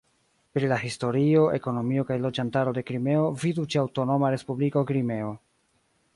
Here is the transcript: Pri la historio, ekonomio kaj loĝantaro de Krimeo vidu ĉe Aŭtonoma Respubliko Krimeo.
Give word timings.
Pri 0.57 0.69
la 0.69 0.77
historio, 0.83 1.43
ekonomio 1.57 2.05
kaj 2.07 2.17
loĝantaro 2.23 2.73
de 2.79 2.85
Krimeo 2.89 3.29
vidu 3.45 3.67
ĉe 3.75 3.83
Aŭtonoma 3.87 4.35
Respubliko 4.37 4.87
Krimeo. 4.93 5.33